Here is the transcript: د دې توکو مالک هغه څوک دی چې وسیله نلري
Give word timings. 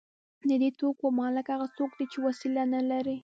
د 0.47 0.51
دې 0.61 0.69
توکو 0.79 1.05
مالک 1.19 1.47
هغه 1.53 1.67
څوک 1.77 1.91
دی 1.97 2.05
چې 2.11 2.17
وسیله 2.27 2.63
نلري 2.73 3.17